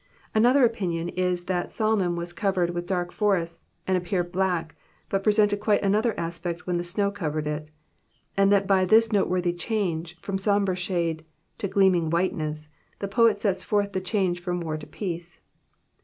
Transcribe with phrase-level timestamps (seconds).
[0.33, 4.73] Another opinion is, that Salmon was covered with dark forests, and appeared black,
[5.09, 7.67] but presented quite another aspect when the snow covered it,
[8.35, 11.23] and that by this noteworthy change, from sombre shade
[11.59, 15.41] to gleaming whiteness, the poet sets forth the change from war to peace.